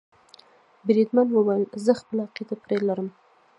بریدمن 0.85 1.27
وویل 1.31 1.63
زه 1.85 1.91
خپله 1.99 2.21
عقیده 2.27 2.55
پرې 2.63 2.77
لرم. 2.87 3.07